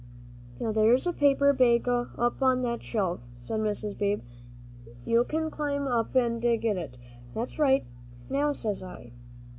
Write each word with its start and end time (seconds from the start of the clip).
"Now 0.59 0.71
there's 0.71 1.05
a 1.05 1.13
paper 1.13 1.53
bag 1.53 1.87
up 1.87 2.41
on 2.41 2.63
that 2.63 2.81
shelf," 2.81 3.19
said 3.37 3.59
Mrs. 3.59 3.95
Beebe. 3.95 4.23
"You 5.05 5.23
can 5.23 5.51
climb 5.51 5.87
up 5.87 6.15
and 6.15 6.41
git 6.41 6.63
it; 6.65 6.97
that's 7.35 7.59
right. 7.59 7.85
Now, 8.27 8.51
says 8.51 8.81
I." 8.81 9.11